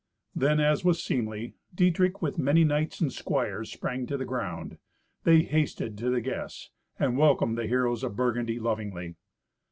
[0.33, 4.79] Then, as was seemly, Dietrich, with many knights and squires, sprang to the ground.
[5.25, 9.13] They hasted to the guests, and welcomed the heroes of Burgundy lovingly.